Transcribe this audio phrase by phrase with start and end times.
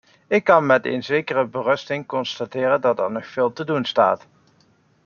[0.27, 4.27] Ik kan met een zekere berusting constateren dat er nog veel te doen staat.